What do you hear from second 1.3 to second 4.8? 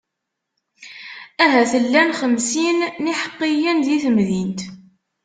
Ahat llan xemsin n iḥeqqiyen di temdint.